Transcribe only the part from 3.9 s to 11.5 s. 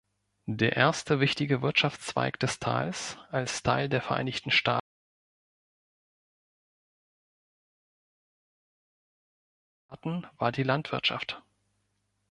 Vereinigten Staaten war die Landwirtschaft.